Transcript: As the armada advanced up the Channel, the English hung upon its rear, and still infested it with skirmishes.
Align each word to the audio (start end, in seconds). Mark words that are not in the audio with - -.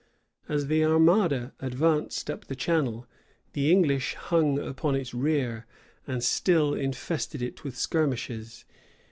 As 0.49 0.65
the 0.65 0.83
armada 0.83 1.53
advanced 1.59 2.31
up 2.31 2.45
the 2.45 2.55
Channel, 2.55 3.05
the 3.53 3.71
English 3.71 4.15
hung 4.15 4.57
upon 4.57 4.95
its 4.95 5.13
rear, 5.13 5.67
and 6.07 6.23
still 6.23 6.73
infested 6.73 7.43
it 7.43 7.63
with 7.63 7.77
skirmishes. 7.77 8.65